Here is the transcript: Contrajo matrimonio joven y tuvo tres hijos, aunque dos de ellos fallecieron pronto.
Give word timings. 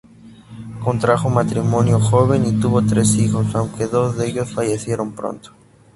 Contrajo 0.83 1.29
matrimonio 1.29 1.99
joven 1.99 2.43
y 2.47 2.59
tuvo 2.59 2.81
tres 2.81 3.13
hijos, 3.17 3.53
aunque 3.53 3.85
dos 3.85 4.17
de 4.17 4.29
ellos 4.29 4.51
fallecieron 4.51 5.13
pronto. 5.13 5.51